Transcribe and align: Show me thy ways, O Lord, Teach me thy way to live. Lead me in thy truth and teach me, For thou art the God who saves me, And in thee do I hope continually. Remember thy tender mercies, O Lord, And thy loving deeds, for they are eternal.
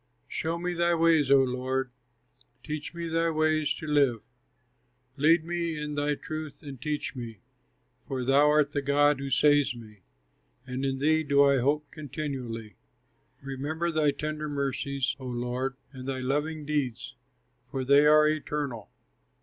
Show 0.27 0.57
me 0.57 0.73
thy 0.73 0.95
ways, 0.95 1.29
O 1.29 1.43
Lord, 1.43 1.91
Teach 2.63 2.91
me 2.95 3.07
thy 3.07 3.29
way 3.29 3.63
to 3.63 3.85
live. 3.85 4.21
Lead 5.15 5.45
me 5.45 5.77
in 5.79 5.93
thy 5.93 6.15
truth 6.15 6.63
and 6.63 6.81
teach 6.81 7.15
me, 7.15 7.41
For 8.07 8.23
thou 8.25 8.49
art 8.49 8.71
the 8.71 8.81
God 8.81 9.19
who 9.19 9.29
saves 9.29 9.75
me, 9.75 10.01
And 10.65 10.83
in 10.83 10.97
thee 10.97 11.21
do 11.21 11.43
I 11.43 11.59
hope 11.59 11.91
continually. 11.91 12.77
Remember 13.43 13.91
thy 13.91 14.09
tender 14.09 14.49
mercies, 14.49 15.15
O 15.19 15.27
Lord, 15.27 15.75
And 15.91 16.07
thy 16.09 16.19
loving 16.19 16.65
deeds, 16.65 17.15
for 17.69 17.85
they 17.85 18.07
are 18.07 18.27
eternal. 18.27 18.89